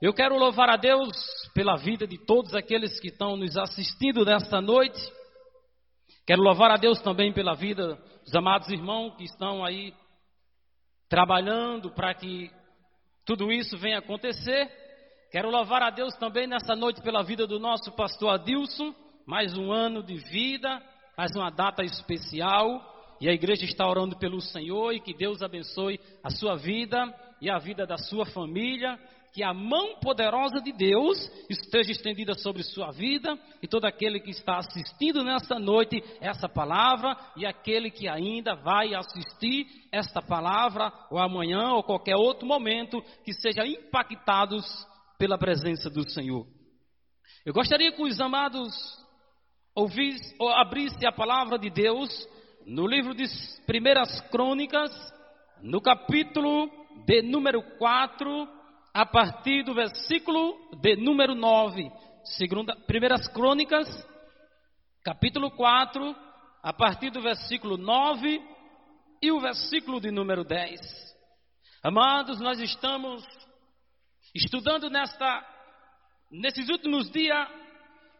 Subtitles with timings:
[0.00, 1.12] Eu quero louvar a Deus
[1.52, 4.98] pela vida de todos aqueles que estão nos assistindo nesta noite.
[6.26, 9.92] Quero louvar a Deus também pela vida dos amados irmãos que estão aí
[11.06, 12.50] trabalhando para que
[13.26, 14.70] tudo isso venha acontecer.
[15.30, 18.94] Quero louvar a Deus também nessa noite pela vida do nosso pastor Adilson,
[19.26, 20.82] mais um ano de vida,
[21.14, 22.88] mais uma data especial.
[23.20, 27.50] E a igreja está orando pelo Senhor e que Deus abençoe a sua vida e
[27.50, 28.98] a vida da sua família.
[29.32, 31.16] Que a mão poderosa de Deus
[31.48, 37.16] esteja estendida sobre sua vida e todo aquele que está assistindo nesta noite essa palavra
[37.36, 43.32] e aquele que ainda vai assistir esta palavra ou amanhã ou qualquer outro momento que
[43.32, 44.64] sejam impactados
[45.18, 46.46] pela presença do Senhor.
[47.44, 48.74] Eu gostaria que os amados
[49.74, 52.10] ouvisse, ou abrisse a palavra de Deus
[52.66, 53.24] no livro de
[53.66, 54.90] Primeiras Crônicas,
[55.62, 56.70] no capítulo
[57.06, 58.48] de número 4,
[58.92, 61.90] a partir do versículo de número 9.
[62.24, 63.88] Segunda, Primeiras Crônicas,
[65.04, 66.14] capítulo 4,
[66.62, 68.40] a partir do versículo 9
[69.22, 70.80] e o versículo de número 10.
[71.82, 73.24] Amados, nós estamos
[74.34, 75.46] estudando nesta,
[76.30, 77.48] nesses últimos dias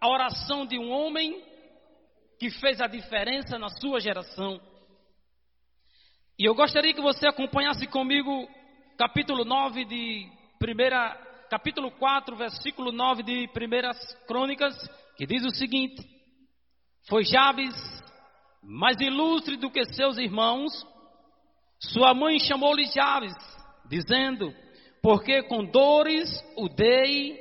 [0.01, 1.45] a oração de um homem
[2.39, 4.59] que fez a diferença na sua geração.
[6.39, 8.49] E eu gostaria que você acompanhasse comigo
[8.97, 11.17] capítulo 9 de primeira,
[11.49, 14.77] capítulo 4, versículo 9 de Primeiras Crônicas,
[15.17, 16.07] que diz o seguinte:
[17.09, 17.75] Foi Jabes
[18.63, 20.71] mais ilustre do que seus irmãos,
[21.79, 23.33] sua mãe chamou-lhe Jabes,
[23.89, 24.55] dizendo:
[25.03, 27.41] Porque com dores o dei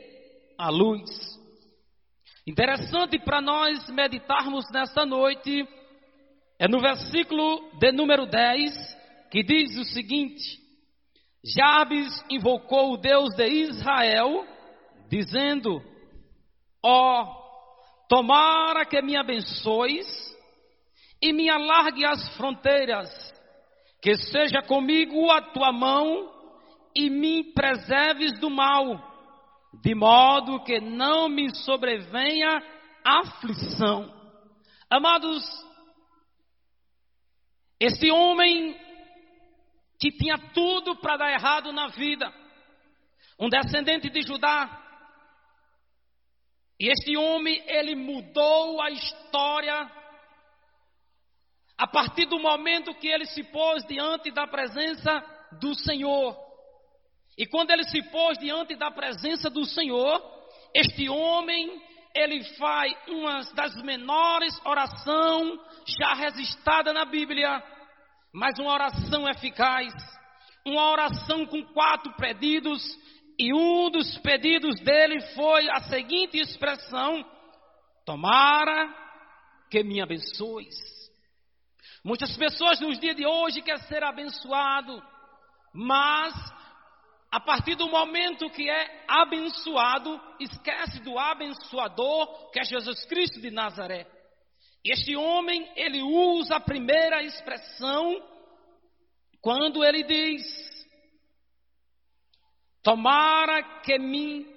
[0.57, 1.09] à luz.
[2.47, 5.67] Interessante para nós meditarmos nesta noite
[6.57, 8.73] é no versículo de número 10,
[9.29, 10.68] que diz o seguinte:
[11.43, 14.45] Jabes invocou o Deus de Israel,
[15.09, 15.81] dizendo:
[16.83, 20.07] Ó, oh, tomara que me abençoes
[21.21, 23.09] e me alargue as fronteiras,
[24.01, 26.29] que seja comigo a tua mão
[26.95, 29.09] e me preserves do mal
[29.73, 32.61] de modo que não me sobrevenha
[33.05, 34.11] aflição.
[34.89, 35.43] Amados,
[37.79, 38.75] esse homem
[39.99, 42.33] que tinha tudo para dar errado na vida,
[43.39, 44.79] um descendente de Judá,
[46.79, 49.91] e este homem, ele mudou a história
[51.77, 55.21] a partir do momento que ele se pôs diante da presença
[55.59, 56.37] do Senhor.
[57.37, 60.21] E quando ele se pôs diante da presença do Senhor,
[60.73, 61.81] este homem,
[62.15, 65.59] ele faz uma das menores orações
[65.99, 67.61] já registrada na Bíblia,
[68.33, 69.93] mas uma oração eficaz,
[70.65, 72.83] uma oração com quatro pedidos,
[73.37, 77.25] e um dos pedidos dele foi a seguinte expressão:
[78.05, 78.93] Tomara
[79.69, 80.75] que me abençoes.
[82.03, 85.01] Muitas pessoas nos dias de hoje querem ser abençoado,
[85.73, 86.33] mas
[87.31, 93.51] a partir do momento que é abençoado, esquece do abençoador, que é Jesus Cristo de
[93.51, 94.07] Nazaré.
[94.83, 98.21] Este homem, ele usa a primeira expressão
[99.41, 100.87] quando ele diz:
[102.81, 104.47] Tomara que me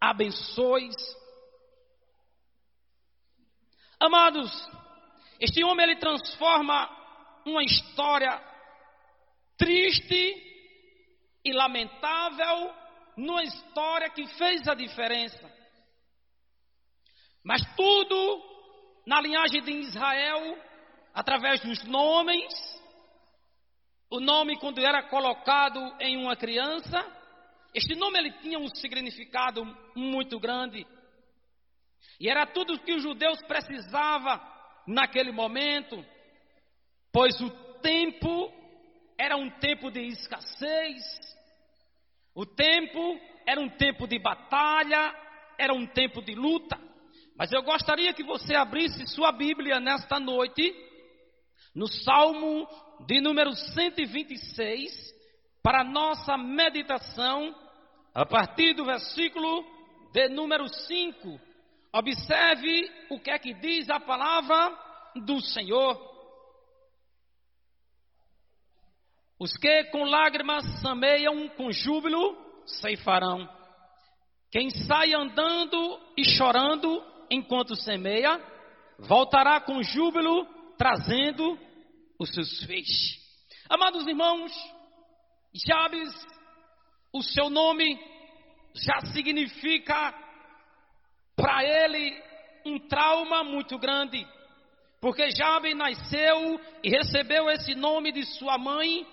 [0.00, 0.96] abençoes.
[4.00, 4.50] Amados,
[5.38, 6.88] este homem ele transforma
[7.46, 8.42] uma história
[9.56, 10.46] triste
[11.44, 12.74] e lamentável
[13.16, 15.50] numa história que fez a diferença.
[17.44, 18.49] Mas tudo
[19.10, 20.56] na linhagem de Israel,
[21.12, 22.54] através dos nomes,
[24.08, 27.04] o nome quando era colocado em uma criança,
[27.74, 29.64] este nome ele tinha um significado
[29.96, 30.86] muito grande.
[32.20, 34.40] E era tudo que os judeus precisavam
[34.86, 36.06] naquele momento,
[37.12, 37.50] pois o
[37.80, 38.52] tempo
[39.18, 41.02] era um tempo de escassez,
[42.32, 45.12] o tempo era um tempo de batalha,
[45.58, 46.89] era um tempo de luta.
[47.40, 50.76] Mas eu gostaria que você abrisse sua Bíblia nesta noite,
[51.74, 52.68] no Salmo
[53.06, 54.92] de número 126,
[55.62, 57.56] para nossa meditação,
[58.12, 59.64] a partir do versículo
[60.12, 61.40] de número 5.
[61.94, 64.78] Observe o que é que diz a palavra
[65.24, 65.98] do Senhor.
[69.38, 73.48] Os que com lágrimas sameiam, com júbilo ceifarão.
[74.50, 78.40] Quem sai andando e chorando enquanto semeia,
[78.98, 80.46] voltará com júbilo
[80.76, 81.58] trazendo
[82.18, 83.18] os seus feixes.
[83.68, 84.52] Amados irmãos,
[85.54, 86.10] Jabes,
[87.12, 87.98] o seu nome
[88.74, 90.14] já significa
[91.36, 92.22] para ele
[92.64, 94.26] um trauma muito grande.
[95.00, 99.06] Porque Jabe nasceu e recebeu esse nome de sua mãe,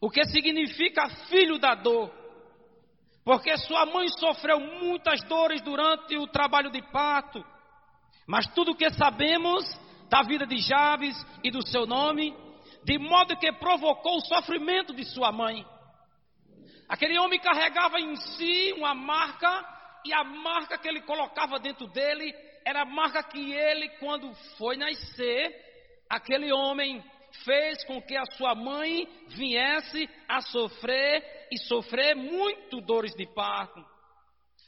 [0.00, 2.10] o que significa filho da dor.
[3.30, 7.46] Porque sua mãe sofreu muitas dores durante o trabalho de parto.
[8.26, 9.64] Mas tudo o que sabemos
[10.08, 12.36] da vida de Jabes e do seu nome,
[12.82, 15.64] de modo que provocou o sofrimento de sua mãe.
[16.88, 19.64] Aquele homem carregava em si uma marca,
[20.04, 22.34] e a marca que ele colocava dentro dele
[22.66, 25.54] era a marca que ele, quando foi nascer,
[26.10, 27.00] aquele homem
[27.44, 33.84] fez com que a sua mãe viesse a sofrer e sofrer muito dores de parto,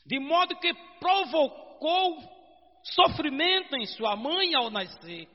[0.07, 2.19] de modo que provocou
[2.83, 5.29] sofrimento em sua mãe ao nascer.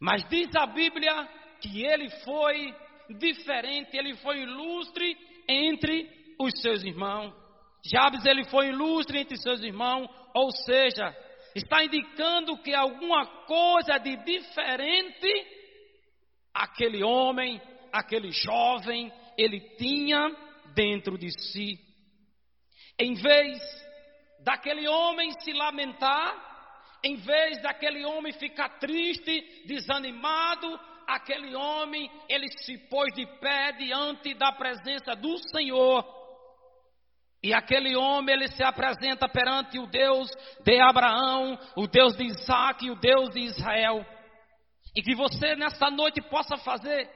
[0.00, 1.28] Mas diz a Bíblia
[1.60, 2.74] que ele foi
[3.18, 5.16] diferente, ele foi ilustre
[5.48, 6.08] entre
[6.38, 7.34] os seus irmãos.
[7.84, 11.14] Jabes ele foi ilustre entre seus irmãos, ou seja,
[11.54, 15.57] está indicando que alguma coisa de diferente
[16.58, 17.60] aquele homem,
[17.92, 20.28] aquele jovem, ele tinha
[20.74, 21.78] dentro de si.
[22.98, 23.58] Em vez
[24.40, 26.48] daquele homem se lamentar,
[27.04, 34.34] em vez daquele homem ficar triste, desanimado, aquele homem, ele se pôs de pé diante
[34.34, 36.04] da presença do Senhor.
[37.40, 40.28] E aquele homem, ele se apresenta perante o Deus
[40.64, 44.04] de Abraão, o Deus de Isaac e o Deus de Israel.
[44.94, 47.08] E que você nesta noite possa fazer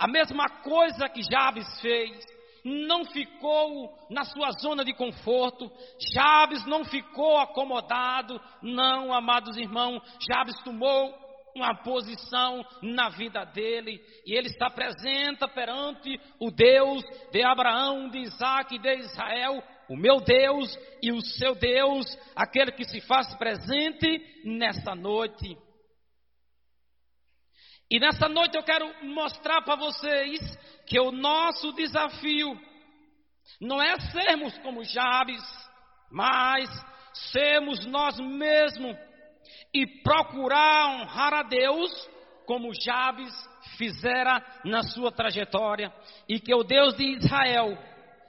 [0.00, 2.18] a mesma coisa que Jabes fez.
[2.64, 5.70] Não ficou na sua zona de conforto.
[6.14, 8.40] Jabes não ficou acomodado.
[8.62, 10.02] Não, amados irmãos.
[10.26, 11.14] Jabes tomou
[11.54, 14.00] uma posição na vida dele.
[14.24, 19.62] E ele se apresenta perante o Deus de Abraão, de Isaac e de Israel.
[19.88, 25.58] O meu Deus e o seu Deus, aquele que se faz presente nesta noite.
[27.90, 30.40] E nessa noite eu quero mostrar para vocês
[30.86, 32.56] que o nosso desafio
[33.60, 35.42] não é sermos como Jabes,
[36.08, 36.68] mas
[37.32, 38.96] sermos nós mesmos
[39.74, 41.90] e procurar honrar a Deus
[42.46, 43.32] como Jabes
[43.76, 45.92] fizera na sua trajetória.
[46.28, 47.76] E que o Deus de Israel,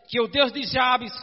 [0.09, 1.13] que o Deus de Jabes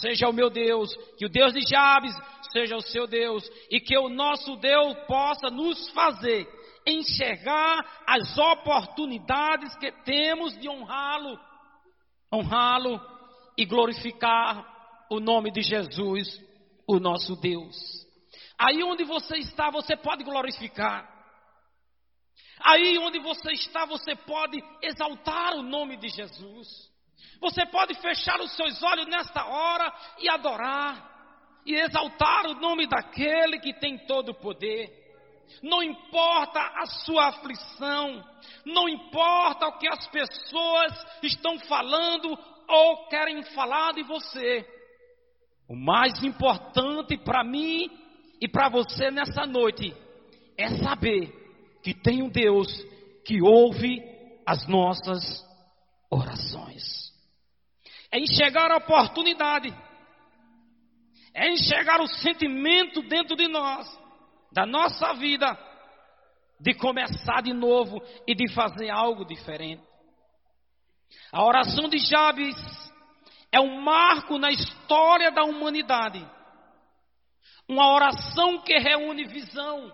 [0.00, 2.14] seja o meu Deus, que o Deus de Jabes
[2.52, 9.74] seja o seu Deus e que o nosso Deus possa nos fazer enxergar as oportunidades
[9.76, 11.38] que temos de honrá-lo,
[12.32, 13.00] honrá-lo
[13.56, 16.28] e glorificar o nome de Jesus,
[16.86, 17.76] o nosso Deus.
[18.58, 21.08] Aí onde você está, você pode glorificar.
[22.60, 26.68] Aí onde você está, você pode exaltar o nome de Jesus.
[27.40, 31.18] Você pode fechar os seus olhos nesta hora e adorar
[31.64, 34.97] e exaltar o nome daquele que tem todo o poder.
[35.62, 38.24] Não importa a sua aflição,
[38.64, 40.92] não importa o que as pessoas
[41.22, 44.66] estão falando ou querem falar de você.
[45.68, 47.90] O mais importante para mim
[48.40, 49.94] e para você nessa noite
[50.56, 51.32] é saber
[51.82, 52.68] que tem um Deus
[53.24, 54.02] que ouve
[54.46, 55.44] as nossas
[56.10, 57.12] orações.
[58.10, 59.74] É enxergar a oportunidade,
[61.34, 63.86] é enxergar o sentimento dentro de nós
[64.52, 65.56] da nossa vida
[66.60, 69.82] de começar de novo e de fazer algo diferente.
[71.32, 72.56] A oração de Jabes
[73.52, 76.26] é um marco na história da humanidade.
[77.68, 79.92] Uma oração que reúne visão.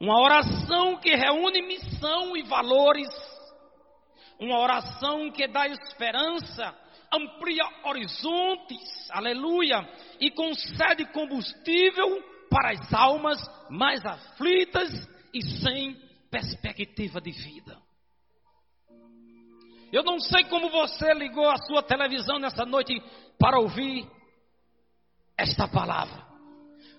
[0.00, 3.08] Uma oração que reúne missão e valores.
[4.38, 6.76] Uma oração que dá esperança,
[7.12, 14.88] amplia horizontes, aleluia, e concede combustível para as almas mais aflitas
[15.34, 15.96] e sem
[16.30, 17.76] perspectiva de vida.
[19.92, 23.02] Eu não sei como você ligou a sua televisão nessa noite
[23.40, 24.08] para ouvir
[25.36, 26.24] esta palavra,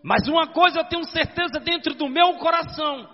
[0.03, 3.07] mas uma coisa eu tenho certeza dentro do meu coração: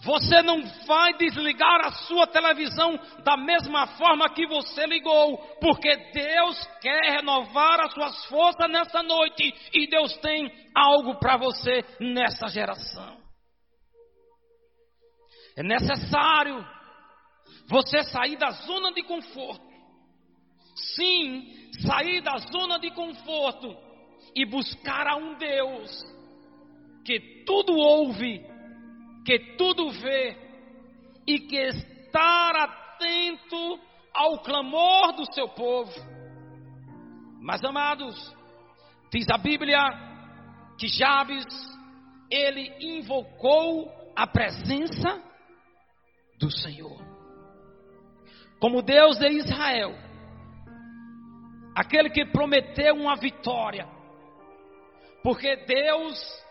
[0.00, 6.66] você não vai desligar a sua televisão da mesma forma que você ligou, porque Deus
[6.80, 13.16] quer renovar as suas forças nessa noite e Deus tem algo para você nessa geração.
[15.56, 16.66] É necessário
[17.68, 19.64] você sair da zona de conforto.
[20.96, 23.74] Sim, sair da zona de conforto
[24.34, 26.14] e buscar a um Deus
[27.04, 28.53] que tudo ouve
[29.24, 30.36] que tudo vê
[31.26, 33.80] e que estar atento
[34.12, 35.92] ao clamor do seu povo.
[37.40, 38.36] Mas amados,
[39.10, 39.80] diz a Bíblia
[40.78, 41.46] que Jabes
[42.30, 45.22] ele invocou a presença
[46.38, 47.02] do Senhor.
[48.60, 49.94] Como Deus de Israel,
[51.76, 53.86] aquele que prometeu uma vitória,
[55.22, 56.44] porque Deus,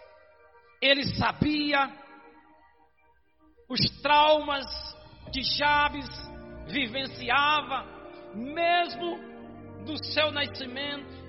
[0.81, 2.02] ele sabia
[3.73, 4.65] os traumas
[5.31, 6.07] que Jabes
[6.67, 7.85] vivenciava,
[8.35, 9.17] mesmo
[9.83, 11.23] do seu nascimento.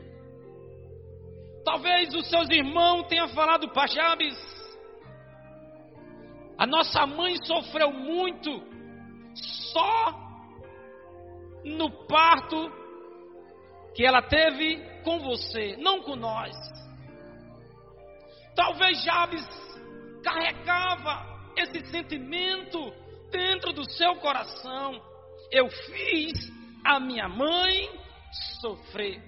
[1.65, 4.37] Talvez os seus irmãos tenham falado para Jabes,
[6.59, 8.63] a nossa mãe sofreu muito
[9.73, 10.15] só
[11.65, 12.71] no parto
[13.95, 16.55] que ela teve com você, não com nós.
[18.55, 19.47] Talvez Jabes
[20.23, 22.93] carregava esse sentimento
[23.31, 25.01] dentro do seu coração.
[25.51, 26.33] Eu fiz
[26.85, 27.89] a minha mãe
[28.61, 29.23] sofrer.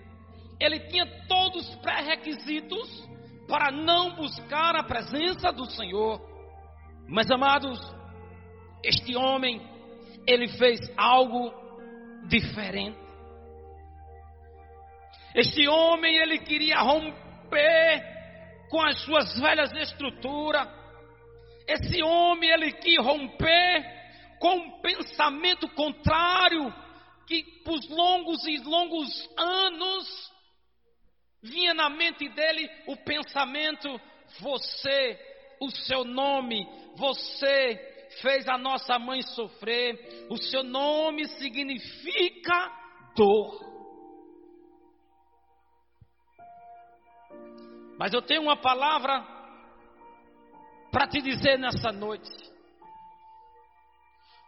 [0.60, 3.06] Ele tinha todos os pré-requisitos
[3.48, 6.20] para não buscar a presença do Senhor.
[7.08, 7.78] Mas amados,
[8.82, 9.60] este homem,
[10.26, 11.52] ele fez algo
[12.28, 12.98] diferente.
[15.34, 18.16] Este homem, ele queria romper
[18.70, 20.66] com as suas velhas estruturas.
[21.66, 23.96] Esse homem, ele quis romper
[24.38, 26.72] com um pensamento contrário
[27.26, 30.32] que por longos e longos anos
[31.42, 34.00] vinha na mente dele o pensamento:
[34.40, 35.18] você,
[35.60, 42.70] o seu nome, você fez a nossa mãe sofrer, o seu nome significa
[43.16, 43.66] dor.
[47.98, 49.35] Mas eu tenho uma palavra
[50.96, 52.30] para te dizer nessa noite.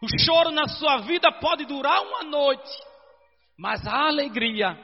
[0.01, 2.71] O choro na sua vida pode durar uma noite,
[3.55, 4.75] mas a alegria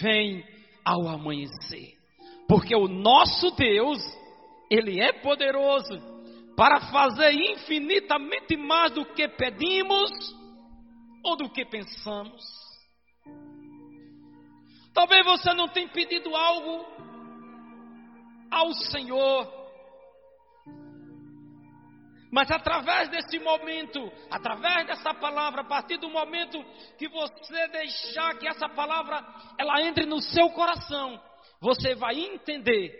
[0.00, 0.44] vem
[0.84, 1.96] ao amanhecer.
[2.46, 3.98] Porque o nosso Deus,
[4.70, 6.00] Ele é poderoso
[6.56, 10.12] para fazer infinitamente mais do que pedimos
[11.24, 12.40] ou do que pensamos.
[14.94, 16.86] Talvez você não tenha pedido algo
[18.48, 19.59] ao Senhor,
[22.30, 26.62] mas através desse momento, através dessa palavra, a partir do momento
[26.96, 29.24] que você deixar que essa palavra
[29.58, 31.20] ela entre no seu coração,
[31.60, 32.94] você vai entender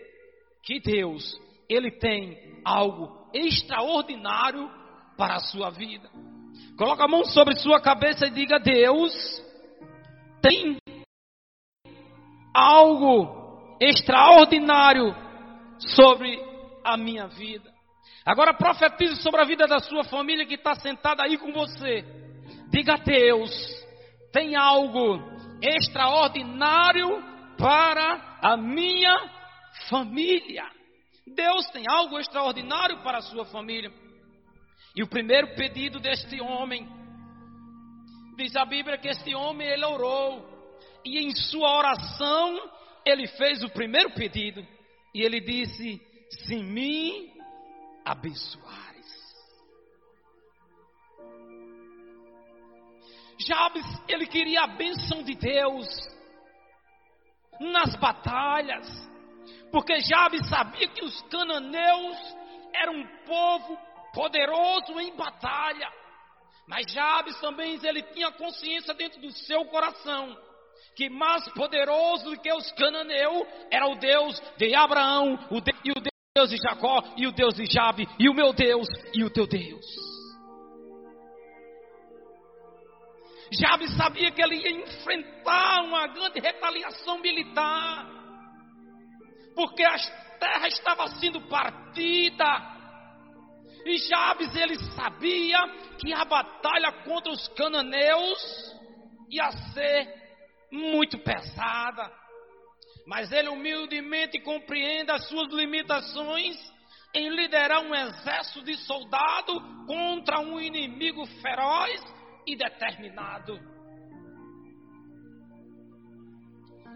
[0.63, 4.69] que Deus, ele tem algo extraordinário
[5.17, 6.09] para a sua vida.
[6.77, 9.13] Coloque a mão sobre sua cabeça e diga: Deus
[10.41, 10.77] tem
[12.53, 15.15] algo extraordinário
[15.79, 16.37] sobre
[16.83, 17.70] a minha vida.
[18.25, 22.05] Agora profetize sobre a vida da sua família que está sentada aí com você.
[22.69, 23.51] Diga a Deus:
[24.31, 25.19] tem algo
[25.61, 27.23] extraordinário
[27.57, 29.15] para a minha
[29.89, 30.63] família.
[31.25, 33.91] Deus tem algo extraordinário para a sua família.
[34.95, 36.87] E o primeiro pedido deste homem,
[38.35, 40.45] diz a Bíblia que este homem ele orou,
[41.05, 42.71] e em sua oração
[43.05, 44.65] ele fez o primeiro pedido,
[45.13, 46.01] e ele disse:
[46.45, 47.30] Se me
[48.05, 48.91] abençoares.
[53.39, 55.87] Jabes, ele queria a bênção de Deus
[57.59, 58.87] nas batalhas,
[59.71, 62.17] porque Jabes sabia que os cananeus
[62.73, 63.77] eram um povo
[64.13, 65.91] poderoso em batalha.
[66.67, 70.37] Mas Jabes também ele tinha consciência dentro do seu coração
[70.95, 75.91] que mais poderoso do que os cananeus era o Deus de Abraão o de, e
[75.91, 79.29] o Deus de Jacó e o Deus de Jabe e o meu Deus e o
[79.29, 79.85] teu Deus.
[83.51, 88.07] Jabe sabia que ele ia enfrentar uma grande retaliação militar,
[89.53, 89.97] porque a
[90.39, 92.45] terra estava sendo partida.
[93.85, 95.59] E Jabes ele sabia
[95.99, 98.73] que a batalha contra os cananeus
[99.29, 100.07] ia ser
[100.71, 102.20] muito pesada
[103.11, 106.55] mas ele humildemente compreende as suas limitações
[107.13, 112.01] em liderar um exército de soldado contra um inimigo feroz
[112.47, 113.59] e determinado.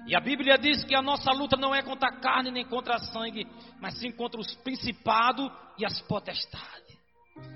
[0.07, 2.95] E a Bíblia diz que a nossa luta não é contra a carne nem contra
[2.95, 3.45] a sangue,
[3.81, 6.97] mas sim contra os principados e as potestades.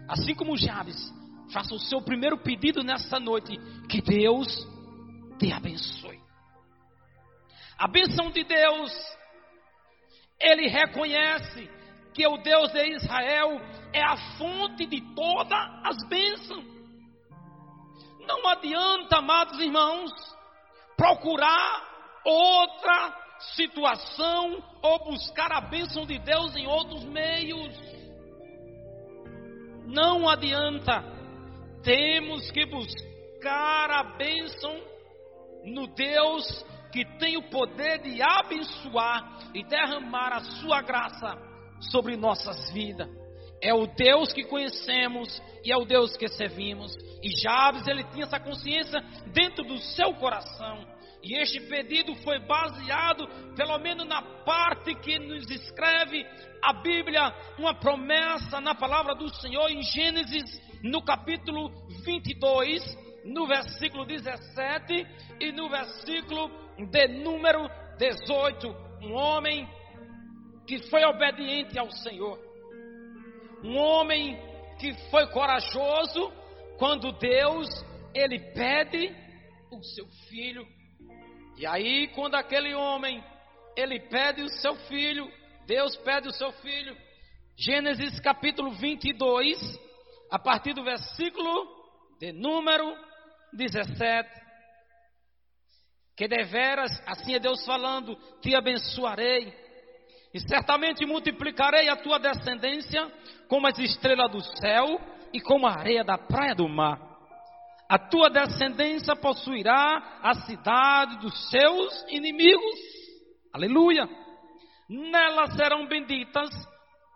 [0.05, 0.97] Assim como Jabes,
[1.53, 4.67] faça o seu primeiro pedido nessa noite, que Deus
[5.39, 6.18] te abençoe.
[7.79, 8.91] A bênção de Deus,
[10.37, 11.69] ele reconhece
[12.13, 13.61] que o Deus de Israel
[13.93, 16.65] é a fonte de todas as bênçãos.
[18.27, 20.11] Não adianta, amados irmãos,
[20.97, 23.17] procurar outra
[23.55, 27.73] situação ou buscar a bênção de Deus em outros meios.
[29.85, 31.01] Não adianta.
[31.81, 34.75] Temos que buscar a bênção
[35.63, 41.37] no Deus que tem o poder de abençoar e derramar a sua graça
[41.79, 43.09] sobre nossas vidas.
[43.61, 46.95] É o Deus que conhecemos e é o Deus que servimos.
[47.21, 49.01] E Jabes, ele tinha essa consciência
[49.33, 50.87] dentro do seu coração.
[51.21, 56.25] E este pedido foi baseado, pelo menos na parte que nos escreve
[56.61, 61.69] a Bíblia, uma promessa na palavra do Senhor em Gênesis, no capítulo
[62.05, 62.81] 22,
[63.25, 65.05] no versículo 17
[65.41, 68.67] e no versículo de número 18.
[69.01, 69.67] Um homem
[70.67, 72.39] que foi obediente ao Senhor,
[73.63, 74.37] um homem
[74.79, 76.31] que foi corajoso
[76.77, 77.67] quando Deus
[78.13, 79.15] ele pede
[79.71, 80.65] o seu filho
[81.59, 83.21] e aí, quando aquele homem,
[83.75, 85.29] ele pede o seu filho,
[85.67, 86.95] Deus pede o seu filho,
[87.57, 89.59] Gênesis capítulo 22,
[90.31, 91.67] a partir do versículo
[92.17, 92.95] de número
[93.51, 94.29] 17.
[96.19, 99.53] Que deveras, assim é Deus falando, te abençoarei,
[100.33, 103.09] e certamente multiplicarei a tua descendência
[103.47, 104.99] como as estrelas do céu
[105.31, 106.99] e como a areia da praia do mar.
[107.87, 112.79] A tua descendência possuirá a cidade dos seus inimigos.
[113.53, 114.05] Aleluia.
[114.89, 116.49] Nela serão benditas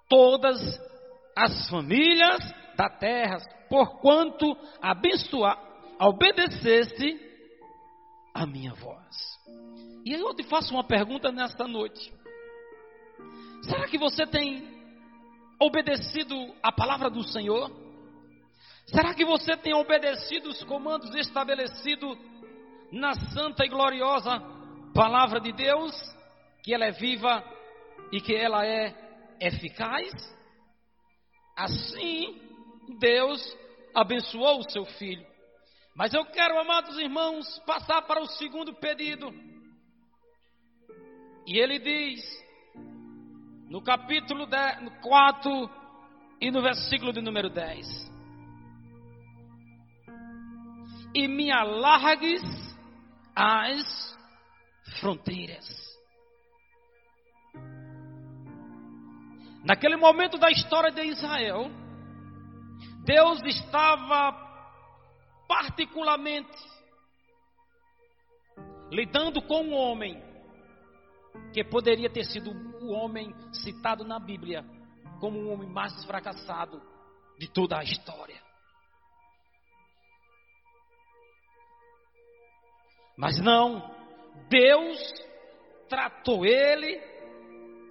[0.07, 0.79] todas
[1.35, 2.39] as famílias
[2.77, 3.35] da terra,
[3.67, 5.59] porquanto abençoar,
[5.99, 7.32] obedeceste
[8.33, 9.15] a minha voz.
[10.05, 12.13] E aí eu te faço uma pergunta nesta noite.
[13.63, 14.67] Será que você tem
[15.59, 17.71] obedecido a palavra do Senhor?
[18.87, 22.17] Será que você tem obedecido os comandos estabelecidos
[22.91, 24.41] na santa e gloriosa
[24.93, 25.93] palavra de Deus?
[26.63, 27.43] Que ela é viva
[28.11, 28.93] e que ela é
[29.39, 30.11] eficaz?
[31.55, 32.41] Assim,
[32.99, 33.57] Deus
[33.93, 35.32] abençoou o seu filho.
[35.95, 39.33] Mas eu quero, amados irmãos, passar para o segundo pedido.
[41.45, 42.21] E ele diz,
[43.69, 44.47] no capítulo
[45.01, 45.69] 4
[46.41, 48.13] e no versículo de número 10:
[51.13, 52.41] e me alargues
[53.35, 54.17] as
[54.99, 55.65] fronteiras.
[59.63, 61.69] Naquele momento da história de Israel,
[63.05, 64.52] Deus estava
[65.53, 66.57] particularmente
[68.89, 70.19] lidando com um homem
[71.53, 72.49] que poderia ter sido
[72.81, 74.65] o homem citado na Bíblia
[75.19, 76.81] como o homem mais fracassado
[77.37, 78.41] de toda a história.
[83.15, 83.95] Mas não,
[84.49, 84.97] Deus
[85.87, 86.99] tratou ele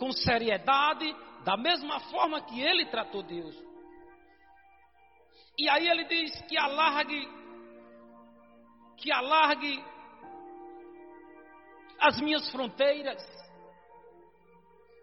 [0.01, 3.57] com seriedade, da mesma forma que ele tratou Deus.
[5.57, 7.42] E aí ele diz que alargue,
[9.03, 9.85] que alargue
[11.99, 13.21] as minhas fronteiras,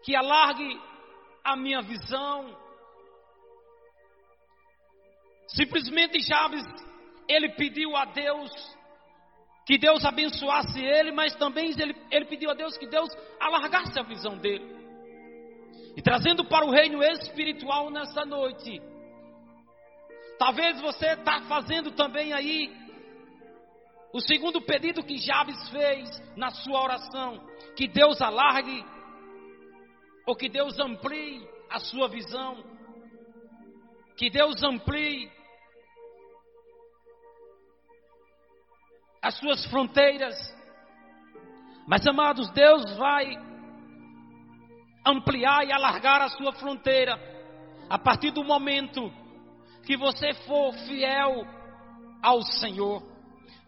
[0.02, 0.80] que alargue
[1.44, 2.56] a minha visão.
[5.48, 6.64] Simplesmente Jabes,
[7.28, 8.50] ele pediu a Deus
[9.66, 13.08] que Deus abençoasse ele, mas também ele, ele pediu a Deus que Deus
[13.38, 14.64] alargasse a visão dele.
[15.94, 18.80] E trazendo para o reino espiritual nessa noite,
[20.38, 22.79] talvez você está fazendo também aí
[24.12, 27.46] o segundo pedido que Jabes fez na sua oração,
[27.76, 28.84] que Deus alargue
[30.26, 32.62] ou que Deus amplie a sua visão,
[34.16, 35.30] que Deus amplie
[39.22, 40.34] as suas fronteiras.
[41.86, 43.26] Mas, amados, Deus vai
[45.06, 47.18] ampliar e alargar a sua fronteira
[47.88, 49.12] a partir do momento
[49.84, 51.44] que você for fiel
[52.22, 53.02] ao Senhor,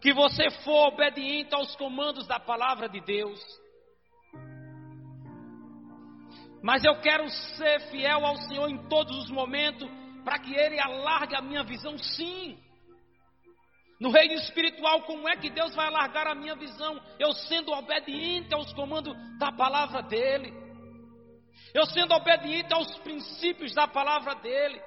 [0.03, 3.39] que você for obediente aos comandos da palavra de Deus.
[6.61, 9.89] Mas eu quero ser fiel ao Senhor em todos os momentos,
[10.25, 12.59] para que Ele alargue a minha visão, sim.
[13.97, 17.01] No reino espiritual, como é que Deus vai alargar a minha visão?
[17.17, 20.53] Eu sendo obediente aos comandos da palavra dEle.
[21.73, 24.81] Eu sendo obediente aos princípios da palavra dEle.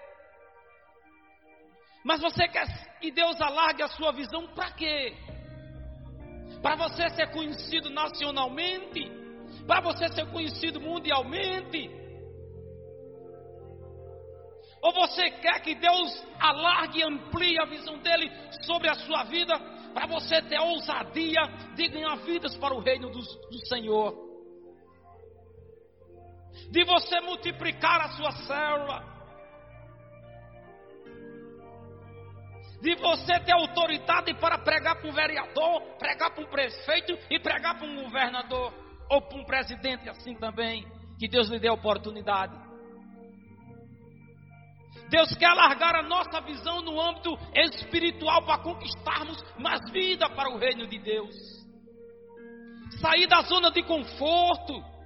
[2.07, 2.64] Mas você quer
[3.01, 5.12] que Deus alargue a sua visão para quê?
[6.62, 9.11] Para você ser conhecido nacionalmente?
[9.66, 11.90] Para você ser conhecido mundialmente?
[14.81, 18.31] Ou você quer que Deus alargue e amplie a visão dele
[18.62, 19.59] sobre a sua vida
[19.92, 21.42] para você ter ousadia
[21.75, 24.14] de ganhar vidas para o reino do, do Senhor,
[26.71, 29.15] de você multiplicar a sua célula,
[32.81, 37.79] de você ter autoridade para pregar para um vereador, pregar para um prefeito e pregar
[37.79, 38.73] para um governador
[39.11, 40.87] ou para um presidente assim também,
[41.19, 42.67] que Deus lhe dê oportunidade.
[45.09, 50.59] Deus quer alargar a nossa visão no âmbito espiritual para conquistarmos mais vida para o
[50.59, 51.35] reino de Deus.
[53.01, 54.97] Sair da zona de conforto.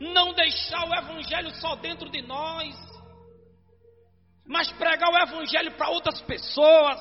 [0.00, 2.76] Não deixar o evangelho só dentro de nós,
[4.46, 7.00] mas pregar o evangelho para outras pessoas.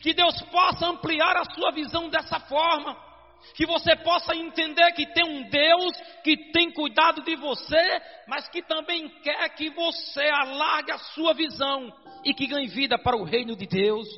[0.00, 3.08] Que Deus possa ampliar a sua visão dessa forma
[3.54, 8.62] que você possa entender que tem um Deus que tem cuidado de você, mas que
[8.62, 11.92] também quer que você alargue a sua visão
[12.24, 14.08] e que ganhe vida para o reino de Deus.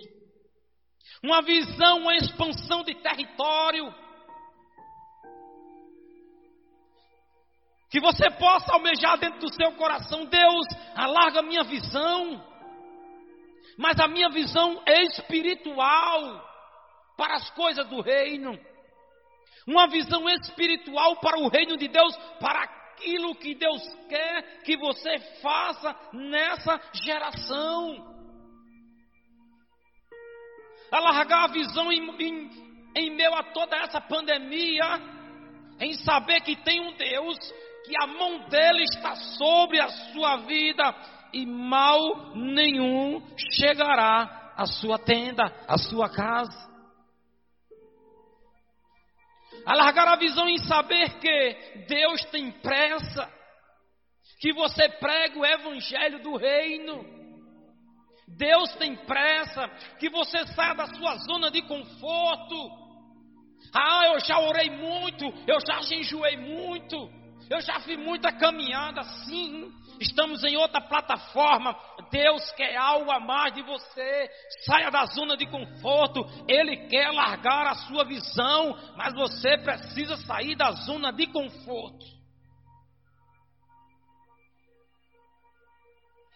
[1.22, 3.94] Uma visão, uma expansão de território.
[7.90, 12.44] Que você possa almejar dentro do seu coração, Deus, alarga minha visão,
[13.76, 16.48] mas a minha visão é espiritual
[17.16, 18.58] para as coisas do reino
[19.66, 25.18] uma visão espiritual para o reino de Deus, para aquilo que Deus quer que você
[25.40, 28.08] faça nessa geração.
[30.90, 32.50] Alargar a visão em, em,
[32.96, 35.00] em meio a toda essa pandemia,
[35.78, 37.38] em saber que tem um Deus,
[37.84, 40.94] que a mão dele está sobre a sua vida
[41.32, 43.22] e mal nenhum
[43.54, 46.70] chegará à sua tenda, à sua casa.
[49.64, 53.30] Alargar a visão em saber que Deus tem pressa,
[54.40, 57.04] que você prega o evangelho do reino.
[58.36, 62.70] Deus tem pressa que você saia da sua zona de conforto.
[63.74, 67.10] Ah, eu já orei muito, eu já jejuei muito,
[67.50, 69.72] eu já fiz muita caminhada, sim.
[70.00, 71.76] Estamos em outra plataforma.
[72.10, 74.30] Deus quer algo a mais de você.
[74.64, 76.24] Saia da zona de conforto.
[76.48, 82.06] Ele quer largar a sua visão, mas você precisa sair da zona de conforto.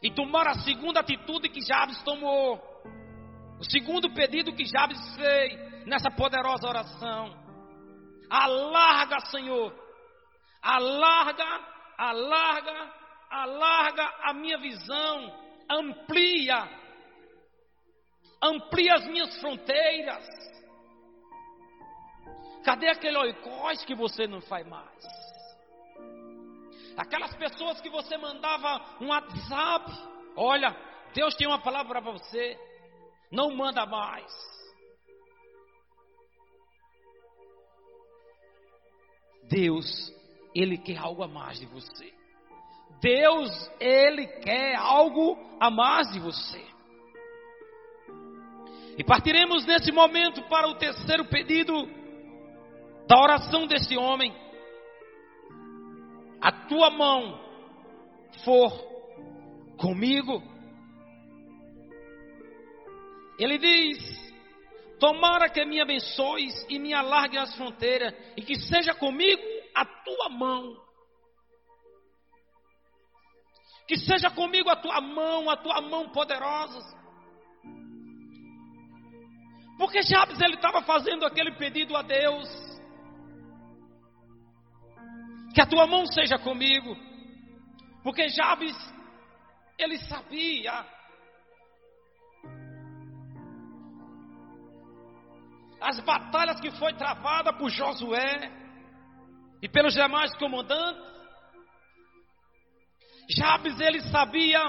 [0.02, 2.60] E tomar a segunda atitude que Jabes tomou.
[3.60, 7.32] O segundo pedido que Jabes fez nessa poderosa oração.
[8.28, 9.83] Alarga, Senhor.
[10.64, 11.60] Alarga,
[11.98, 15.32] alarga alarga a minha visão,
[15.68, 16.68] amplia,
[18.42, 20.24] amplia as minhas fronteiras.
[22.64, 25.04] Cadê aquele oicós que você não faz mais?
[26.96, 29.90] Aquelas pessoas que você mandava um WhatsApp,
[30.36, 30.74] olha,
[31.12, 32.56] Deus tem uma palavra para você,
[33.32, 34.32] não manda mais.
[39.50, 39.84] Deus,
[40.54, 42.12] Ele quer algo a mais de você.
[43.00, 46.64] Deus, Ele quer algo a mais de você.
[48.96, 51.74] E partiremos nesse momento para o terceiro pedido
[53.08, 54.32] da oração desse homem.
[56.40, 57.40] A tua mão
[58.44, 58.70] for
[59.76, 60.42] comigo.
[63.38, 64.32] Ele diz:
[65.00, 69.42] Tomara que me abençoes e me alargue as fronteiras, e que seja comigo
[69.74, 70.76] a tua mão.
[73.86, 76.80] Que seja comigo a tua mão, a tua mão poderosa.
[79.76, 82.48] Porque Jabes ele estava fazendo aquele pedido a Deus.
[85.52, 86.96] Que a tua mão seja comigo.
[88.02, 88.76] Porque Jabes
[89.78, 90.86] ele sabia
[95.80, 98.63] as batalhas que foi travada por Josué
[99.64, 101.02] e pelos demais comandantes.
[103.30, 104.60] Jabes ele sabia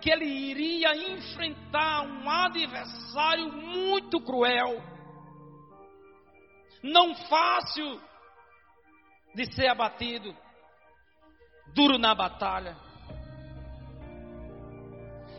[0.00, 4.82] que ele iria enfrentar um adversário muito cruel,
[6.82, 8.00] não fácil
[9.34, 10.34] de ser abatido,
[11.74, 12.74] duro na batalha.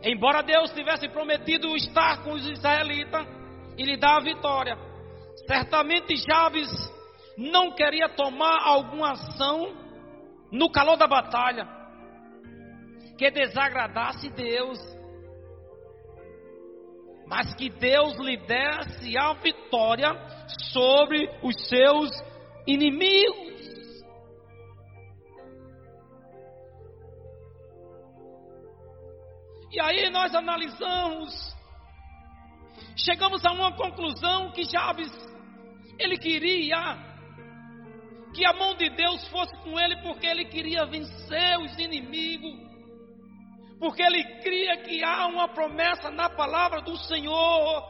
[0.03, 3.25] Embora Deus tivesse prometido estar com os israelitas
[3.75, 4.77] e lhe dar a vitória,
[5.47, 6.69] certamente Jabes
[7.39, 9.73] não queria tomar alguma ação
[10.51, 11.65] no calor da batalha
[13.17, 14.77] que desagradasse Deus,
[17.27, 20.09] mas que Deus lhe desse a vitória
[20.71, 22.11] sobre os seus
[22.67, 23.49] inimigos.
[29.71, 31.57] E aí nós analisamos
[32.97, 35.11] chegamos a uma conclusão que Jabes,
[35.97, 37.08] ele queria
[38.33, 42.59] que a mão de Deus fosse com ele, porque ele queria vencer os inimigos,
[43.79, 47.83] porque ele cria que há uma promessa na palavra do Senhor,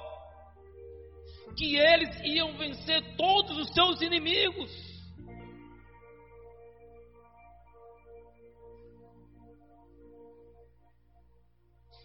[1.57, 4.71] que eles iam vencer todos os seus inimigos.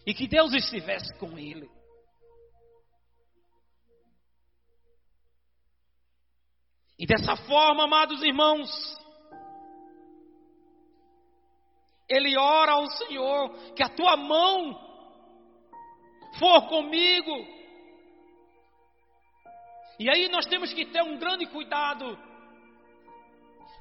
[0.05, 1.74] E que Deus estivesse com ele.
[6.97, 8.69] E dessa forma, amados irmãos,
[12.07, 14.79] ele ora ao Senhor que a tua mão
[16.39, 17.55] for comigo.
[19.99, 22.17] E aí nós temos que ter um grande cuidado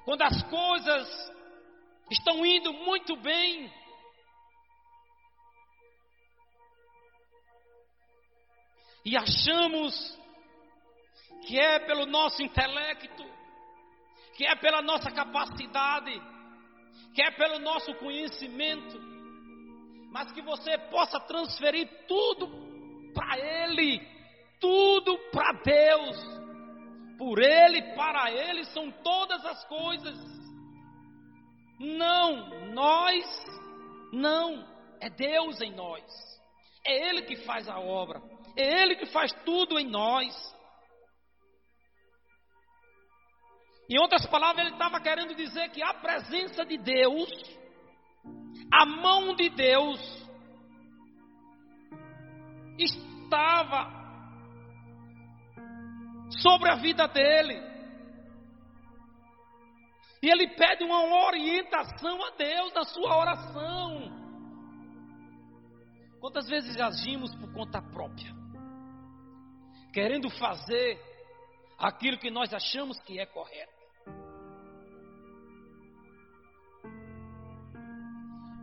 [0.05, 1.33] quando as coisas
[2.11, 3.72] estão indo muito bem.
[9.05, 10.18] E achamos
[11.46, 13.24] que é pelo nosso intelecto,
[14.37, 16.20] que é pela nossa capacidade,
[17.14, 19.00] que é pelo nosso conhecimento,
[20.11, 22.48] mas que você possa transferir tudo
[23.14, 24.00] para Ele,
[24.61, 26.44] tudo para Deus.
[27.18, 30.18] Por Ele, para Ele são todas as coisas.
[31.78, 33.24] Não, nós,
[34.12, 34.66] não,
[35.00, 36.04] é Deus em nós.
[36.87, 38.20] É Ele que faz a obra,
[38.57, 40.54] é Ele que faz tudo em nós.
[43.88, 47.31] Em outras palavras, ele estava querendo dizer que a presença de Deus,
[48.73, 50.01] a mão de Deus,
[52.79, 54.05] estava
[56.42, 57.62] sobre a vida dele.
[60.23, 64.11] E ele pede uma orientação a Deus na sua oração.
[66.18, 68.33] Quantas vezes agimos por conta própria,
[69.92, 70.99] querendo fazer
[71.79, 73.73] aquilo que nós achamos que é correto?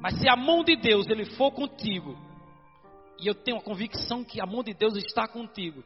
[0.01, 2.17] Mas se a mão de Deus ele for contigo,
[3.19, 5.83] e eu tenho a convicção que a mão de Deus está contigo,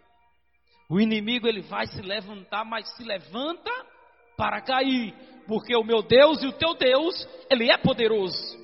[0.90, 3.72] o inimigo ele vai se levantar, mas se levanta
[4.38, 5.14] para cair,
[5.48, 8.64] porque o meu Deus e o teu Deus, ele é poderoso.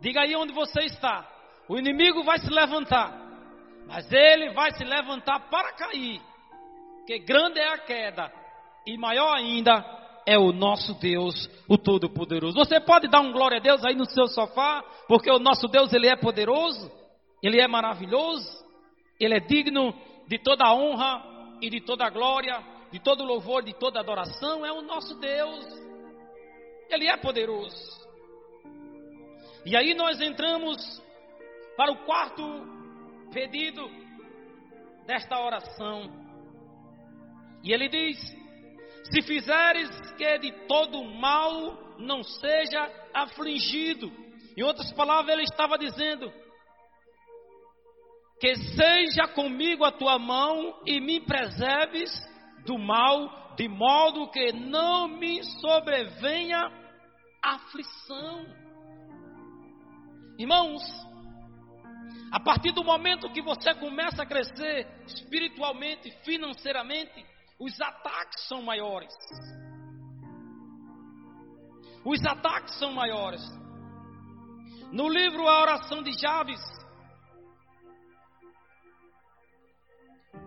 [0.00, 1.28] Diga aí onde você está.
[1.68, 3.12] O inimigo vai se levantar,
[3.86, 6.20] mas ele vai se levantar para cair.
[7.06, 8.32] Que grande é a queda
[8.86, 12.54] e maior ainda é o nosso Deus, o Todo-Poderoso.
[12.54, 15.92] Você pode dar um glória a Deus aí no seu sofá, porque o nosso Deus,
[15.92, 16.90] ele é poderoso,
[17.42, 18.48] ele é maravilhoso,
[19.18, 19.94] ele é digno
[20.28, 21.22] de toda a honra
[21.60, 25.66] e de toda a glória, de todo louvor, de toda adoração, é o nosso Deus.
[26.90, 28.02] Ele é poderoso.
[29.64, 31.02] E aí nós entramos
[31.76, 32.42] para o quarto
[33.32, 33.88] pedido
[35.06, 36.10] desta oração.
[37.62, 38.18] E ele diz:
[39.04, 44.12] se fizeres que de todo mal não seja afligido.
[44.56, 46.32] Em outras palavras, ele estava dizendo:
[48.40, 52.10] que seja comigo a tua mão e me preserves
[52.66, 56.70] do mal, de modo que não me sobrevenha
[57.42, 58.44] aflição.
[60.38, 60.82] Irmãos,
[62.32, 67.24] a partir do momento que você começa a crescer espiritualmente, financeiramente,
[67.62, 69.14] os ataques são maiores.
[72.04, 73.40] Os ataques são maiores.
[74.90, 76.60] No livro A Oração de Javes,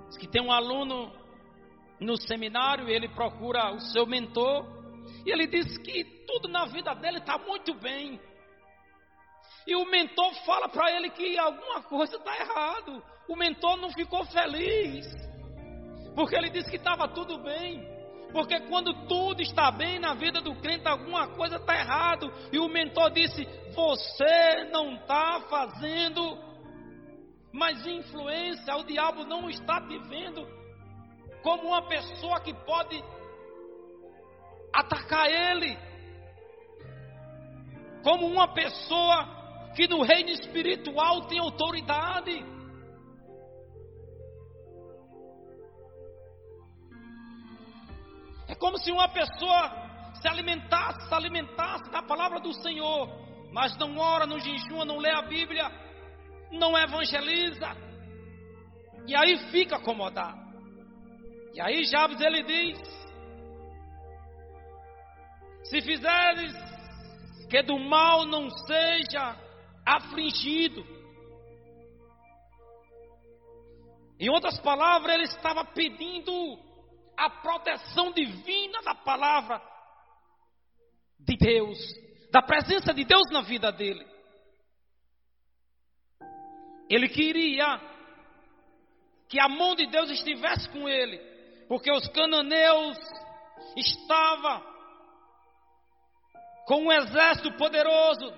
[0.09, 1.09] diz que tem um aluno
[2.01, 4.65] no seminário, ele procura o seu mentor,
[5.25, 8.19] e ele diz que tudo na vida dele está muito bem.
[9.65, 13.01] E o mentor fala para ele que alguma coisa está errado.
[13.29, 15.24] O mentor não ficou feliz.
[16.15, 17.93] Porque ele disse que estava tudo bem.
[18.31, 22.31] Porque quando tudo está bem na vida do crente, alguma coisa está errado.
[22.51, 26.37] E o mentor disse: Você não está fazendo
[27.51, 28.75] mais influência.
[28.75, 30.47] O diabo não está te vendo
[31.41, 33.03] como uma pessoa que pode
[34.73, 35.77] atacar ele.
[38.03, 42.54] Como uma pessoa que no reino espiritual tem autoridade.
[48.47, 49.71] É como se uma pessoa
[50.21, 53.09] se alimentasse, se alimentasse da palavra do Senhor,
[53.51, 55.69] mas não ora, não jejua, não lê a Bíblia,
[56.51, 57.75] não evangeliza,
[59.07, 60.45] e aí fica acomodado.
[61.53, 62.79] E aí Jabes ele diz:
[65.63, 66.53] Se fizeres
[67.49, 69.35] que do mal não seja
[69.85, 70.95] afligido,
[74.19, 76.57] Em outras palavras, ele estava pedindo
[77.17, 79.61] a proteção divina da palavra
[81.19, 81.77] de Deus,
[82.31, 84.05] da presença de Deus na vida dele.
[86.89, 87.81] Ele queria
[89.27, 91.17] que a mão de Deus estivesse com ele,
[91.67, 92.97] porque os cananeus
[93.75, 94.63] estavam
[96.67, 98.33] com um exército poderoso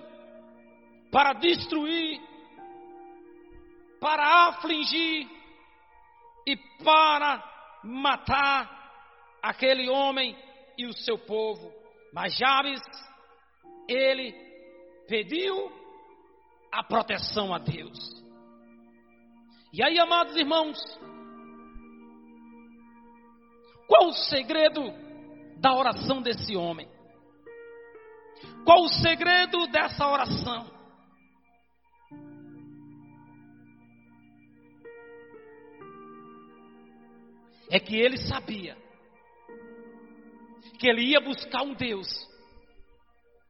[1.10, 2.20] para destruir,
[4.00, 5.28] para afligir
[6.46, 7.57] e para
[7.88, 8.70] matar
[9.42, 10.36] aquele homem
[10.76, 11.72] e o seu povo.
[12.12, 12.80] Mas Jabes,
[13.88, 14.32] ele
[15.08, 15.72] pediu
[16.70, 17.98] a proteção a Deus.
[19.72, 20.78] E aí, amados irmãos,
[23.86, 24.82] qual o segredo
[25.56, 26.88] da oração desse homem?
[28.64, 30.70] Qual o segredo dessa oração?
[37.70, 38.76] É que ele sabia
[40.78, 42.06] que ele ia buscar um Deus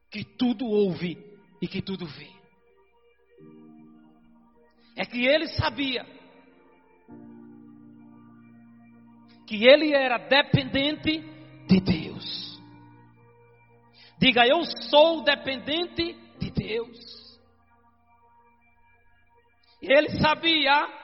[0.09, 1.17] que tudo ouve
[1.61, 2.29] e que tudo vê.
[4.97, 6.05] É que ele sabia
[9.47, 11.21] que ele era dependente
[11.67, 12.59] de Deus.
[14.19, 17.39] Diga, eu sou dependente de Deus.
[19.81, 20.98] Ele sabia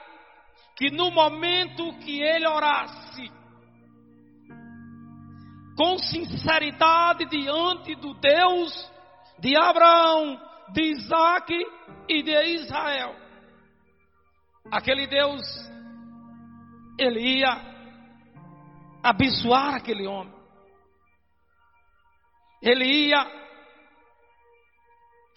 [0.76, 3.30] que no momento que ele orasse,
[5.76, 8.92] com sinceridade diante do Deus
[9.38, 10.40] de Abraão,
[10.72, 11.52] de Isaac
[12.08, 13.14] e de Israel.
[14.70, 15.42] Aquele Deus,
[16.98, 17.76] ele ia
[19.02, 20.34] abençoar aquele homem.
[22.62, 23.24] Ele ia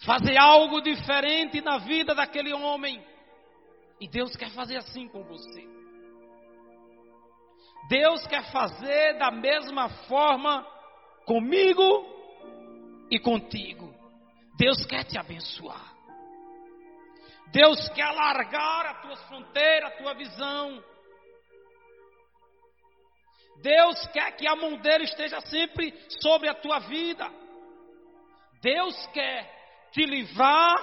[0.04, 3.09] fazer algo diferente na vida daquele homem.
[4.00, 5.68] E Deus quer fazer assim com você.
[7.88, 10.66] Deus quer fazer da mesma forma
[11.26, 12.06] comigo
[13.10, 13.94] e contigo.
[14.56, 15.94] Deus quer te abençoar.
[17.52, 20.84] Deus quer alargar a tua fronteira, a tua visão.
[23.60, 27.28] Deus quer que a mão dele esteja sempre sobre a tua vida.
[28.62, 30.76] Deus quer te livrar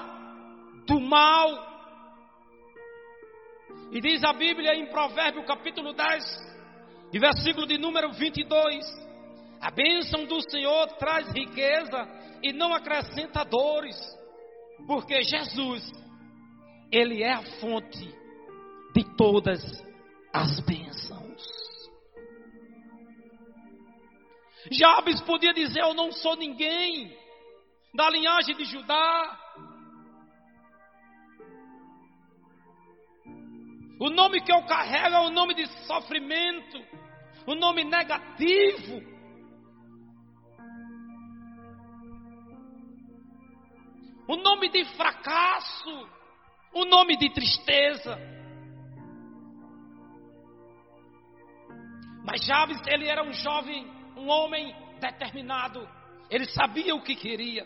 [0.86, 1.67] do mal.
[3.92, 6.24] E diz a Bíblia em Provérbio capítulo 10,
[7.14, 8.86] e versículo de número 22.
[9.62, 12.08] A bênção do Senhor traz riqueza
[12.44, 13.98] e não acrescenta dores,
[14.86, 15.92] porque Jesus,
[16.92, 18.08] Ele é a fonte
[18.94, 19.62] de todas
[20.34, 21.44] as bênçãos.
[24.72, 27.16] Jabes podia dizer: Eu não sou ninguém
[27.94, 29.47] da linhagem de Judá.
[34.00, 36.78] O nome que eu carrego é o nome de sofrimento
[37.48, 39.02] o nome negativo.
[44.28, 46.10] O nome de fracasso,
[46.74, 48.20] o nome de tristeza.
[52.26, 55.88] Mas Jabes, ele era um jovem, um homem determinado.
[56.30, 57.66] Ele sabia o que queria.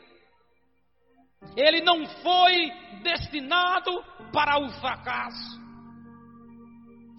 [1.58, 2.70] Ele não foi
[3.02, 3.92] destinado
[4.32, 5.61] para o fracasso.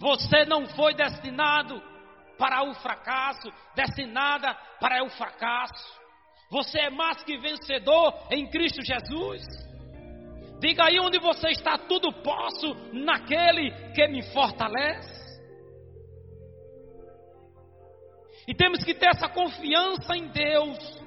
[0.03, 1.81] Você não foi destinado
[2.37, 6.03] para o fracasso, destinada para o fracasso.
[6.51, 9.45] Você é mais que vencedor em Cristo Jesus.
[10.59, 15.41] Diga aí onde você está, tudo posso naquele que me fortalece.
[18.49, 21.01] E temos que ter essa confiança em Deus.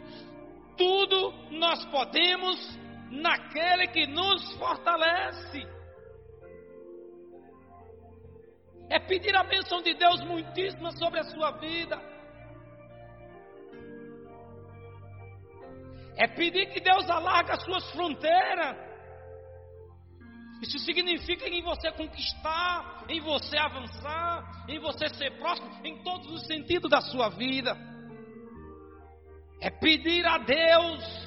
[0.78, 2.80] Tudo nós podemos
[3.12, 5.75] naquele que nos fortalece.
[8.90, 12.00] É pedir a bênção de Deus muitíssima sobre a sua vida.
[16.18, 18.78] É pedir que Deus alargue as suas fronteiras.
[20.62, 26.48] Isso significa em você conquistar, em você avançar, em você ser próximo, em todos os
[26.48, 27.78] sentidos da sua vida.
[29.60, 31.26] É pedir a Deus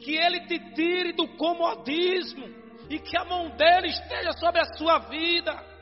[0.00, 4.98] que Ele te tire do comodismo e que a mão dele esteja sobre a sua
[4.98, 5.74] vida.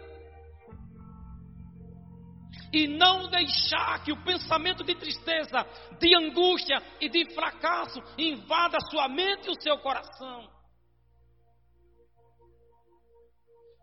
[2.73, 5.67] E não deixar que o pensamento de tristeza,
[5.99, 10.51] de angústia e de fracasso invada a sua mente e o seu coração.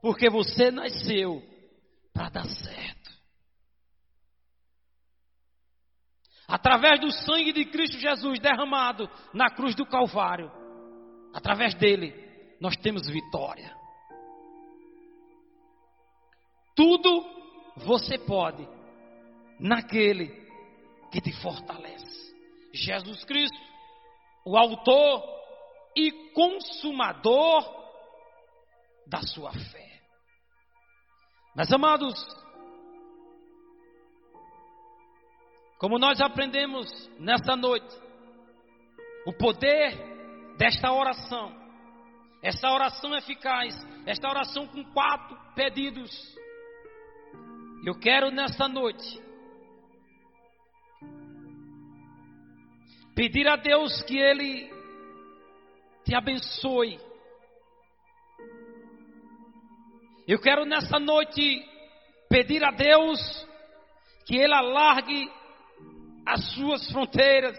[0.02, 1.44] Porque você nasceu
[2.14, 3.10] para dar certo.
[6.48, 10.52] Através do sangue de Cristo Jesus derramado na cruz do Calvário,
[11.32, 12.29] através dele,
[12.60, 13.80] nós temos vitória.
[16.80, 17.26] tudo
[17.76, 18.66] você pode
[19.60, 20.30] naquele
[21.12, 22.34] que te fortalece.
[22.74, 23.60] Jesus Cristo,
[24.46, 25.22] o autor
[25.94, 27.66] e consumador
[29.06, 30.02] da sua fé.
[31.54, 32.26] Meus amados,
[35.80, 36.90] como nós aprendemos
[37.20, 37.94] nesta noite,
[39.26, 41.59] o poder desta oração,
[42.42, 43.76] esta oração eficaz,
[44.06, 46.12] esta oração com quatro pedidos.
[47.86, 49.22] Eu quero nesta noite
[53.16, 54.70] pedir a Deus que Ele
[56.06, 57.00] te abençoe.
[60.28, 61.66] Eu quero nesta noite
[62.30, 63.20] pedir a Deus
[64.26, 65.30] que Ele alargue
[66.26, 67.58] as suas fronteiras.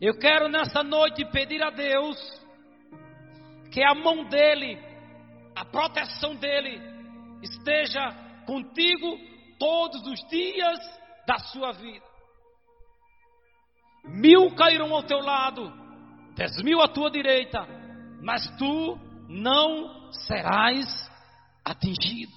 [0.00, 2.18] Eu quero nessa noite pedir a Deus
[3.72, 4.78] que a mão dele,
[5.54, 6.80] a proteção dele,
[7.42, 8.10] esteja
[8.46, 9.18] contigo
[9.58, 10.78] todos os dias
[11.26, 12.04] da sua vida.
[14.04, 15.72] Mil cairão ao teu lado,
[16.34, 17.66] dez mil à tua direita,
[18.22, 21.10] mas tu não serás
[21.64, 22.32] atingido.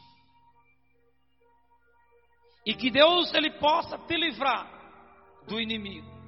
[2.66, 4.68] E que Deus ele possa te livrar
[5.48, 6.19] do inimigo.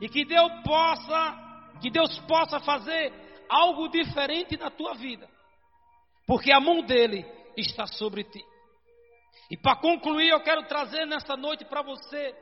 [0.00, 3.12] E que Deus possa, que Deus possa fazer
[3.48, 5.28] algo diferente na tua vida.
[6.26, 7.24] Porque a mão dele
[7.56, 8.44] está sobre ti.
[9.50, 12.34] E para concluir, eu quero trazer nesta noite para você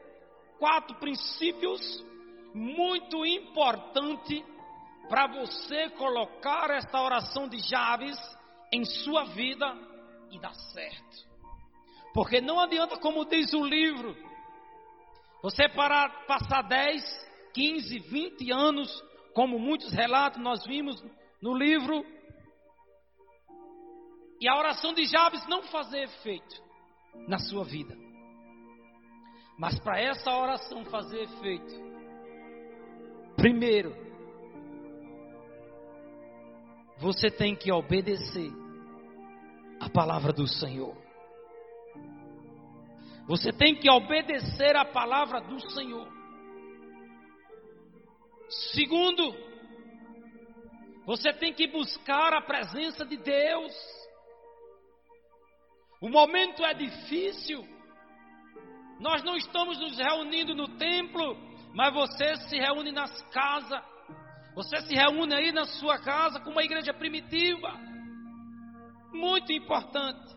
[0.59, 2.05] quatro princípios
[2.55, 4.43] muito importantes
[5.09, 8.19] para você colocar esta oração de Javes
[8.73, 9.67] em sua vida
[10.31, 11.35] e dar certo.
[12.15, 14.17] Porque não adianta, como diz o livro,
[15.43, 17.03] você parar, passar 10,
[17.55, 21.03] 15, 20 anos, como muitos relatos nós vimos
[21.41, 22.05] no livro,
[24.41, 26.63] e a oração de Jabes não fazer efeito
[27.29, 27.97] na sua vida.
[29.57, 31.75] Mas para essa oração fazer efeito,
[33.37, 33.95] primeiro,
[36.99, 38.51] você tem que obedecer
[39.81, 40.97] a palavra do Senhor.
[43.27, 46.07] Você tem que obedecer a palavra do Senhor.
[48.49, 49.35] Segundo,
[51.07, 53.73] você tem que buscar a presença de Deus.
[56.01, 57.67] O momento é difícil.
[59.01, 61.37] Nós não estamos nos reunindo no templo,
[61.75, 63.83] mas você se reúne nas casas.
[64.55, 67.73] Você se reúne aí na sua casa com uma igreja primitiva.
[69.13, 70.35] Muito importante.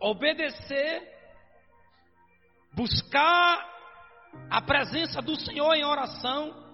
[0.00, 1.16] Obedecer
[2.76, 3.66] buscar
[4.50, 6.65] a presença do Senhor em oração.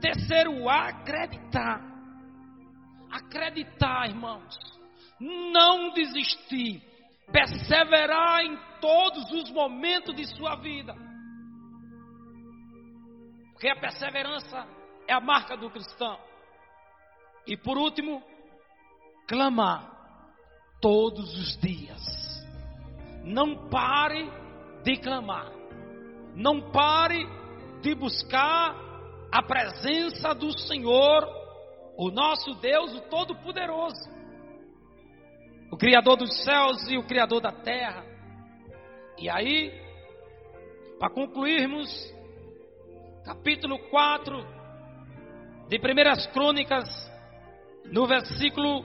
[0.00, 1.80] Terceiro, acreditar.
[3.10, 4.58] Acreditar, irmãos.
[5.20, 6.82] Não desistir.
[7.32, 10.94] Perseverar em todos os momentos de sua vida.
[13.52, 14.66] Porque a perseverança
[15.06, 16.18] é a marca do cristão.
[17.46, 18.22] E por último,
[19.26, 19.90] clamar
[20.80, 22.00] todos os dias.
[23.24, 24.30] Não pare
[24.84, 25.50] de clamar.
[26.34, 27.26] Não pare
[27.82, 28.87] de buscar
[29.30, 31.28] a presença do Senhor,
[31.96, 34.08] o nosso Deus, o Todo-Poderoso,
[35.70, 38.04] o Criador dos céus e o Criador da terra.
[39.18, 39.70] E aí,
[40.98, 41.88] para concluirmos,
[43.24, 44.46] capítulo 4
[45.68, 46.88] de Primeiras Crônicas,
[47.84, 48.84] no versículo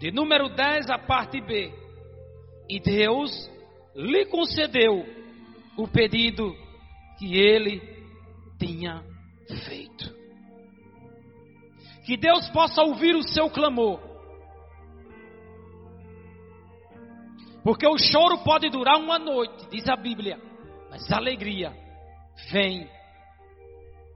[0.00, 1.72] de número 10, a parte B.
[2.68, 3.50] E Deus
[3.94, 5.04] lhe concedeu
[5.76, 6.54] o pedido
[7.18, 7.80] que ele
[8.58, 9.13] tinha
[9.64, 10.14] feito.
[12.04, 14.00] Que Deus possa ouvir o seu clamor.
[17.62, 20.38] Porque o choro pode durar uma noite, diz a Bíblia,
[20.90, 21.74] mas a alegria
[22.50, 22.90] vem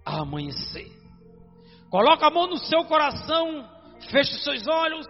[0.04, 0.86] a amanhecer.
[1.90, 3.66] Coloca a mão no seu coração,
[4.10, 5.06] feche os seus olhos,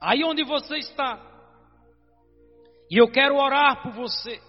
[0.00, 1.20] aí onde você está.
[2.90, 4.40] E eu quero orar por você.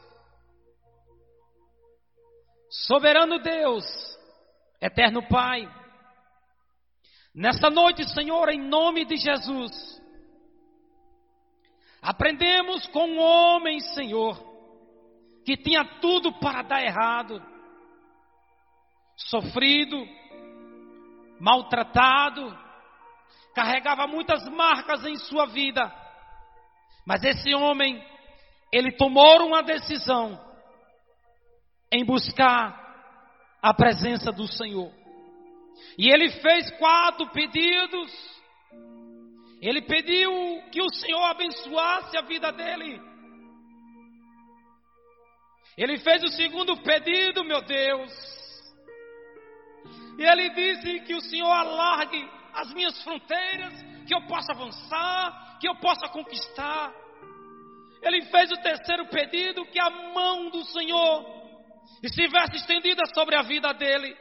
[2.69, 3.83] Soberano Deus,
[4.81, 5.71] eterno Pai,
[7.33, 10.01] nesta noite, Senhor, em nome de Jesus,
[12.01, 14.43] aprendemos com um homem, Senhor,
[15.45, 17.41] que tinha tudo para dar errado,
[19.15, 20.03] sofrido,
[21.39, 22.57] maltratado,
[23.53, 25.93] carregava muitas marcas em sua vida,
[27.05, 28.03] mas esse homem,
[28.71, 30.39] ele tomou uma decisão
[31.91, 32.80] em buscar
[33.61, 34.91] a presença do Senhor.
[35.97, 38.41] E ele fez quatro pedidos.
[39.61, 40.31] Ele pediu
[40.71, 42.99] que o Senhor abençoasse a vida dele.
[45.77, 48.11] Ele fez o segundo pedido, meu Deus.
[50.17, 53.73] E ele disse que o Senhor alargue as minhas fronteiras,
[54.05, 56.93] que eu possa avançar, que eu possa conquistar.
[58.01, 61.40] Ele fez o terceiro pedido, que a mão do Senhor
[62.03, 64.15] estivesse estendida sobre a vida dele.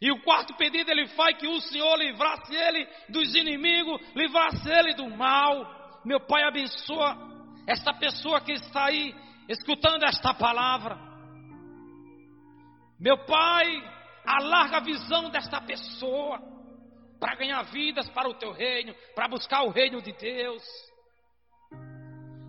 [0.00, 4.94] E o quarto pedido ele faz que o Senhor livrasse ele dos inimigos, livrasse ele
[4.94, 6.00] do mal.
[6.04, 7.16] Meu Pai abençoa
[7.66, 9.14] esta pessoa que está aí
[9.48, 10.98] escutando esta palavra.
[13.00, 13.66] Meu Pai,
[14.24, 16.40] alarga a visão desta pessoa
[17.18, 20.62] para ganhar vidas para o teu reino, para buscar o reino de Deus.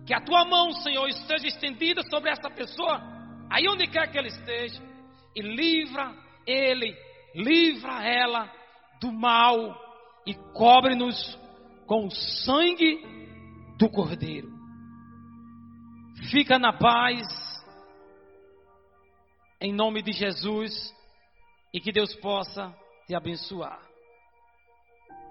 [0.06, 3.00] Que a tua mão, Senhor, esteja estendida sobre essa pessoa,
[3.50, 4.82] aí onde quer que ele esteja,
[5.34, 6.14] e livra
[6.46, 6.96] ele,
[7.34, 8.50] livra ela
[9.00, 9.74] do mal
[10.26, 11.38] e cobre-nos
[11.86, 13.00] com o sangue
[13.78, 14.50] do Cordeiro.
[16.30, 17.22] Fica na paz,
[19.60, 20.94] em nome de Jesus,
[21.72, 22.74] e que Deus possa
[23.06, 23.85] te abençoar.